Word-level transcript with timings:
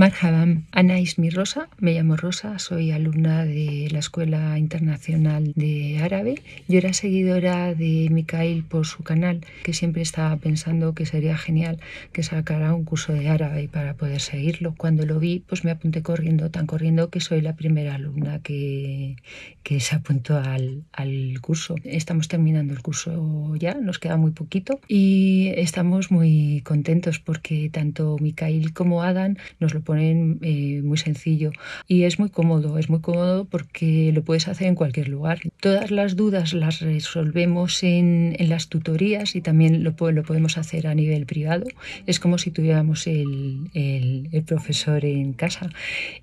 Marhaban, 0.00 0.64
Ana 0.72 0.98
es 0.98 1.18
mi 1.18 1.28
Rosa, 1.28 1.68
me 1.78 1.92
llamo 1.92 2.16
Rosa, 2.16 2.58
soy 2.58 2.90
alumna 2.90 3.44
de 3.44 3.86
la 3.90 3.98
Escuela 3.98 4.58
Internacional 4.58 5.52
de 5.54 5.98
Árabe. 5.98 6.36
Yo 6.68 6.78
era 6.78 6.94
seguidora 6.94 7.74
de 7.74 8.08
Mikhail 8.10 8.64
por 8.64 8.86
su 8.86 9.02
canal, 9.02 9.44
que 9.62 9.74
siempre 9.74 10.00
estaba 10.00 10.34
pensando 10.38 10.94
que 10.94 11.04
sería 11.04 11.36
genial 11.36 11.80
que 12.14 12.22
sacara 12.22 12.72
un 12.72 12.84
curso 12.84 13.12
de 13.12 13.28
árabe 13.28 13.68
para 13.68 13.92
poder 13.92 14.22
seguirlo. 14.22 14.74
Cuando 14.74 15.04
lo 15.04 15.20
vi, 15.20 15.44
pues 15.46 15.64
me 15.64 15.70
apunté 15.70 16.00
corriendo, 16.00 16.50
tan 16.50 16.66
corriendo 16.66 17.10
que 17.10 17.20
soy 17.20 17.42
la 17.42 17.54
primera 17.54 17.96
alumna 17.96 18.38
que, 18.38 19.16
que 19.62 19.80
se 19.80 19.96
apuntó 19.96 20.38
al, 20.38 20.84
al 20.92 21.38
curso. 21.42 21.74
Estamos 21.84 22.28
terminando 22.28 22.72
el 22.72 22.80
curso 22.80 23.54
ya, 23.56 23.74
nos 23.74 23.98
queda 23.98 24.16
muy 24.16 24.30
poquito 24.30 24.80
y 24.88 25.52
estamos 25.56 26.10
muy 26.10 26.62
contentos 26.64 27.18
porque 27.18 27.68
tanto 27.68 28.16
Mikhail 28.18 28.72
como 28.72 29.02
Adam 29.02 29.36
nos 29.58 29.74
lo 29.74 29.82
ponen 29.90 30.38
eh, 30.42 30.82
muy 30.84 30.98
sencillo 30.98 31.50
y 31.88 32.04
es 32.04 32.20
muy 32.20 32.30
cómodo, 32.30 32.78
es 32.78 32.88
muy 32.88 33.00
cómodo 33.00 33.44
porque 33.44 34.12
lo 34.14 34.22
puedes 34.22 34.46
hacer 34.46 34.68
en 34.68 34.76
cualquier 34.76 35.08
lugar. 35.08 35.40
Todas 35.60 35.90
las 35.90 36.14
dudas 36.14 36.52
las 36.52 36.78
resolvemos 36.78 37.82
en, 37.82 38.36
en 38.38 38.48
las 38.48 38.68
tutorías 38.68 39.34
y 39.34 39.40
también 39.40 39.82
lo, 39.82 39.96
lo, 40.12 40.22
podemos 40.22 40.58
hacer 40.58 40.86
a 40.86 40.94
nivel 40.94 41.26
privado. 41.26 41.64
Es 42.06 42.20
como 42.20 42.38
si 42.38 42.52
tuviéramos 42.52 43.08
el, 43.08 43.68
el, 43.74 44.28
el 44.30 44.42
profesor 44.44 45.04
en 45.04 45.32
casa 45.32 45.70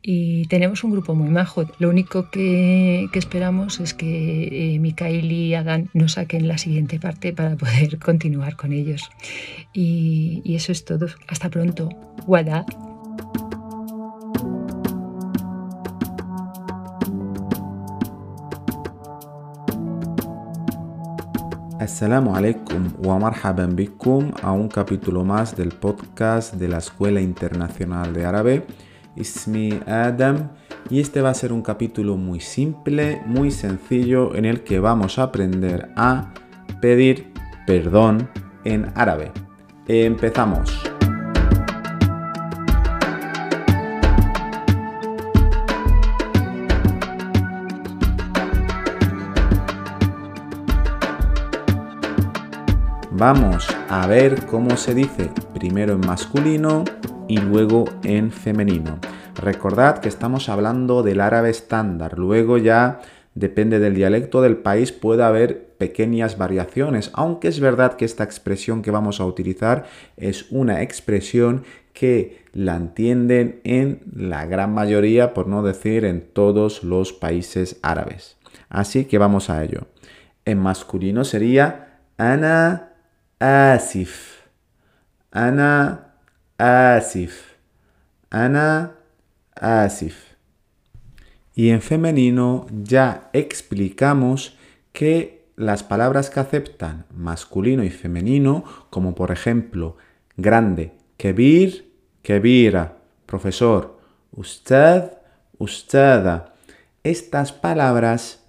y 0.00 0.46
tenemos 0.46 0.84
un 0.84 0.92
grupo 0.92 1.16
muy 1.16 1.30
majo. 1.30 1.68
Lo 1.80 1.88
único 1.88 2.30
que, 2.30 3.08
que 3.12 3.18
esperamos 3.18 3.80
es 3.80 3.94
que 3.94 4.74
eh, 4.74 4.78
Mikael 4.78 5.32
y 5.32 5.54
Adán 5.54 5.90
nos 5.92 6.12
saquen 6.12 6.46
la 6.46 6.58
siguiente 6.58 7.00
parte 7.00 7.32
para 7.32 7.56
poder 7.56 7.98
continuar 8.08 8.54
con 8.54 8.72
ellos. 8.72 9.10
Y, 9.72 10.40
y 10.44 10.54
eso 10.54 10.70
es 10.70 10.84
todo. 10.84 11.08
Hasta 11.26 11.50
pronto. 11.50 11.88
Wada. 12.28 12.64
Assalamu 21.78 22.34
alaikum 22.34 22.88
wa 23.04 23.18
marhaban 23.18 23.76
bikum 23.76 24.32
a 24.42 24.50
un 24.52 24.66
capítulo 24.66 25.24
más 25.24 25.54
del 25.54 25.68
podcast 25.68 26.54
de 26.54 26.68
la 26.68 26.78
Escuela 26.78 27.20
Internacional 27.20 28.14
de 28.14 28.24
Árabe. 28.24 28.66
Ismi 29.14 29.80
Adam 29.86 30.48
y 30.88 31.00
este 31.00 31.20
va 31.20 31.30
a 31.30 31.34
ser 31.34 31.52
un 31.52 31.60
capítulo 31.60 32.16
muy 32.16 32.40
simple, 32.40 33.20
muy 33.26 33.50
sencillo 33.50 34.34
en 34.34 34.46
el 34.46 34.62
que 34.62 34.80
vamos 34.80 35.18
a 35.18 35.24
aprender 35.24 35.90
a 35.96 36.32
pedir 36.80 37.30
perdón 37.66 38.30
en 38.64 38.90
árabe. 38.94 39.32
Empezamos. 39.86 40.85
Vamos 53.18 53.66
a 53.88 54.06
ver 54.06 54.44
cómo 54.44 54.76
se 54.76 54.94
dice 54.94 55.30
primero 55.54 55.94
en 55.94 56.00
masculino 56.00 56.84
y 57.28 57.38
luego 57.38 57.86
en 58.04 58.30
femenino. 58.30 58.98
Recordad 59.36 60.00
que 60.00 60.10
estamos 60.10 60.50
hablando 60.50 61.02
del 61.02 61.22
árabe 61.22 61.48
estándar, 61.48 62.18
luego 62.18 62.58
ya 62.58 63.00
depende 63.34 63.78
del 63.78 63.94
dialecto 63.94 64.42
del 64.42 64.58
país 64.58 64.92
puede 64.92 65.22
haber 65.22 65.66
pequeñas 65.78 66.36
variaciones, 66.36 67.10
aunque 67.14 67.48
es 67.48 67.58
verdad 67.58 67.94
que 67.94 68.04
esta 68.04 68.22
expresión 68.22 68.82
que 68.82 68.90
vamos 68.90 69.18
a 69.18 69.24
utilizar 69.24 69.86
es 70.18 70.52
una 70.52 70.82
expresión 70.82 71.64
que 71.94 72.44
la 72.52 72.76
entienden 72.76 73.62
en 73.64 74.02
la 74.14 74.44
gran 74.44 74.74
mayoría, 74.74 75.32
por 75.32 75.46
no 75.48 75.62
decir 75.62 76.04
en 76.04 76.20
todos 76.20 76.84
los 76.84 77.14
países 77.14 77.78
árabes. 77.80 78.36
Así 78.68 79.06
que 79.06 79.16
vamos 79.16 79.48
a 79.48 79.64
ello. 79.64 79.86
En 80.44 80.58
masculino 80.58 81.24
sería 81.24 82.00
ana 82.18 82.92
آسف 83.41 84.41
أنا 85.35 86.03
آسف 86.59 87.55
أنا 88.33 88.91
آسف 89.57 90.31
Y 91.53 91.69
en 91.69 91.81
femenino 91.81 92.65
ya 92.71 93.29
explicamos 93.33 94.57
que 94.93 95.45
las 95.57 95.83
palabras 95.83 96.29
que 96.29 96.39
aceptan 96.39 97.05
masculino 97.13 97.83
y 97.83 97.89
femenino, 97.89 98.63
como 98.89 99.13
por 99.13 99.31
ejemplo 99.31 99.97
grande, 100.37 100.93
kebir, 101.17 101.93
kebira, 102.21 102.97
profesor, 103.25 103.99
usted, 104.31 105.11
ustada, 105.57 106.55
estas 107.03 107.51
palabras 107.51 108.43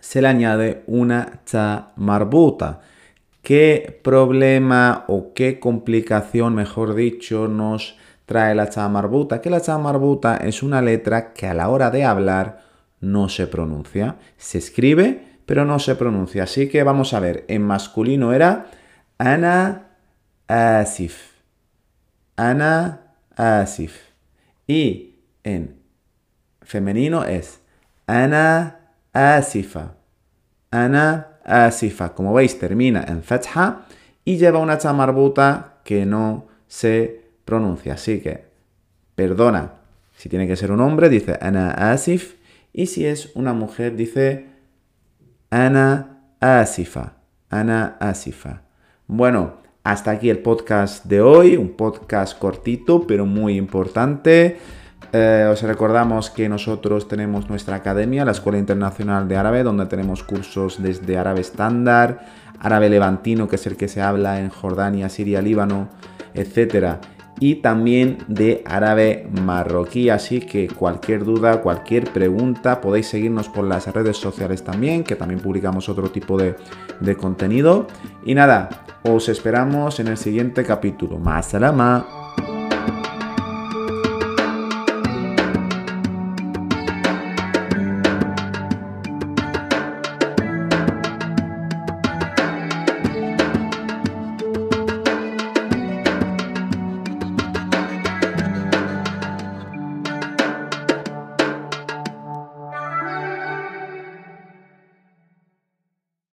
se 0.00 0.22
le 0.22 0.28
añade 0.28 0.84
una 0.86 1.40
ta 1.50 1.92
marbuta, 1.96 2.80
¿Qué 3.41 3.99
problema 4.03 5.05
o 5.07 5.33
qué 5.33 5.59
complicación, 5.59 6.53
mejor 6.53 6.93
dicho, 6.93 7.47
nos 7.47 7.97
trae 8.25 8.53
la 8.53 8.69
chamarbuta? 8.69 9.41
Que 9.41 9.49
la 9.49 9.61
chamarbuta 9.61 10.37
es 10.37 10.61
una 10.61 10.81
letra 10.81 11.33
que 11.33 11.47
a 11.47 11.53
la 11.53 11.69
hora 11.69 11.89
de 11.89 12.05
hablar 12.05 12.61
no 12.99 13.29
se 13.29 13.47
pronuncia. 13.47 14.17
Se 14.37 14.59
escribe, 14.59 15.39
pero 15.47 15.65
no 15.65 15.79
se 15.79 15.95
pronuncia. 15.95 16.43
Así 16.43 16.69
que 16.69 16.83
vamos 16.83 17.13
a 17.13 17.19
ver, 17.19 17.45
en 17.47 17.63
masculino 17.63 18.31
era 18.31 18.67
ana 19.17 19.87
asif. 20.47 21.31
Ana 22.35 23.15
asif. 23.35 24.11
Y 24.67 25.15
en 25.43 25.81
femenino 26.61 27.23
es 27.23 27.61
ana 28.05 28.79
asifa. 29.13 29.95
Ana 30.69 31.30
asifa. 31.45 32.13
Como 32.13 32.33
veis, 32.33 32.57
termina 32.57 33.03
en 33.07 33.23
fatha 33.23 33.85
y 34.25 34.37
lleva 34.37 34.59
una 34.59 34.77
chamarbuta 34.77 35.79
que 35.83 36.05
no 36.05 36.47
se 36.67 37.21
pronuncia. 37.45 37.93
Así 37.93 38.19
que, 38.19 38.45
perdona, 39.15 39.73
si 40.15 40.29
tiene 40.29 40.47
que 40.47 40.55
ser 40.55 40.71
un 40.71 40.81
hombre, 40.81 41.09
dice 41.09 41.37
ana 41.41 41.71
asif. 41.91 42.35
Y 42.73 42.85
si 42.85 43.05
es 43.05 43.31
una 43.35 43.53
mujer, 43.53 43.95
dice 43.95 44.47
ana 45.49 46.19
asifa. 46.39 47.13
Ana 47.49 47.97
asifa. 47.99 48.61
Bueno, 49.07 49.55
hasta 49.83 50.11
aquí 50.11 50.29
el 50.29 50.39
podcast 50.39 51.05
de 51.05 51.21
hoy. 51.21 51.57
Un 51.57 51.71
podcast 51.71 52.37
cortito, 52.37 53.05
pero 53.07 53.25
muy 53.25 53.57
importante. 53.57 54.57
Eh, 55.13 55.47
os 55.51 55.61
recordamos 55.63 56.29
que 56.29 56.47
nosotros 56.47 57.07
tenemos 57.07 57.49
nuestra 57.49 57.75
academia, 57.75 58.23
la 58.23 58.31
Escuela 58.31 58.59
Internacional 58.59 59.27
de 59.27 59.35
Árabe, 59.35 59.63
donde 59.63 59.85
tenemos 59.87 60.23
cursos 60.23 60.81
desde 60.81 61.17
árabe 61.17 61.41
estándar, 61.41 62.25
árabe 62.59 62.89
levantino, 62.89 63.47
que 63.47 63.57
es 63.57 63.67
el 63.67 63.75
que 63.75 63.89
se 63.89 64.01
habla 64.01 64.39
en 64.39 64.49
Jordania, 64.49 65.09
Siria, 65.09 65.41
Líbano, 65.41 65.89
etc. 66.33 66.97
Y 67.39 67.55
también 67.55 68.19
de 68.27 68.63
árabe 68.65 69.27
marroquí. 69.43 70.09
Así 70.09 70.39
que 70.39 70.67
cualquier 70.67 71.25
duda, 71.25 71.61
cualquier 71.61 72.05
pregunta, 72.13 72.79
podéis 72.79 73.07
seguirnos 73.07 73.49
por 73.49 73.65
las 73.65 73.87
redes 73.87 74.15
sociales 74.15 74.63
también, 74.63 75.03
que 75.03 75.15
también 75.15 75.41
publicamos 75.41 75.89
otro 75.89 76.09
tipo 76.11 76.37
de, 76.37 76.55
de 77.01 77.17
contenido. 77.17 77.87
Y 78.23 78.35
nada, 78.35 78.69
os 79.03 79.27
esperamos 79.27 79.99
en 79.99 80.07
el 80.07 80.17
siguiente 80.17 80.63
capítulo. 80.63 81.17
Más 81.17 81.47
salama. 81.47 82.20